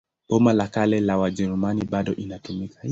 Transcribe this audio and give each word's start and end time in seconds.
Boma 0.29 0.53
la 0.53 0.67
Kale 0.67 0.99
la 1.01 1.17
Wajerumani 1.19 1.83
bado 1.85 2.13
inatumika. 2.15 2.79